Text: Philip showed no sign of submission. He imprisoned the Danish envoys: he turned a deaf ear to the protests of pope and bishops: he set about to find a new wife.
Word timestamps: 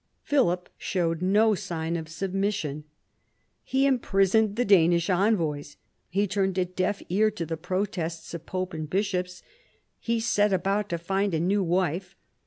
Philip 0.23 0.67
showed 0.79 1.21
no 1.21 1.53
sign 1.53 1.95
of 1.95 2.09
submission. 2.09 2.85
He 3.63 3.85
imprisoned 3.85 4.55
the 4.55 4.65
Danish 4.65 5.11
envoys: 5.11 5.77
he 6.09 6.25
turned 6.25 6.57
a 6.57 6.65
deaf 6.65 7.03
ear 7.09 7.29
to 7.29 7.45
the 7.45 7.55
protests 7.55 8.33
of 8.33 8.47
pope 8.47 8.73
and 8.73 8.89
bishops: 8.89 9.43
he 9.99 10.19
set 10.19 10.51
about 10.53 10.89
to 10.89 10.97
find 10.97 11.35
a 11.35 11.39
new 11.39 11.61
wife. 11.61 12.15